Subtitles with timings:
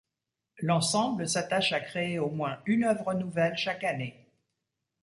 [0.57, 4.25] L'ensemble s'attache à créer au moins une œuvre nouvelle chaque année.